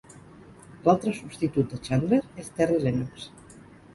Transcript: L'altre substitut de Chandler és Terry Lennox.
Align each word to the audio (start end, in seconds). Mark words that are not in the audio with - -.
L'altre 0.85 1.11
substitut 1.17 1.67
de 1.75 1.79
Chandler 1.87 2.21
és 2.45 2.51
Terry 2.61 2.79
Lennox. 2.87 3.29